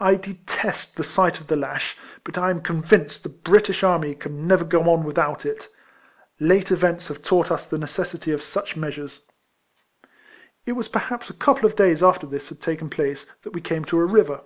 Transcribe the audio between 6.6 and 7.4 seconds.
events KIFLEMAN HARRIS. 205 have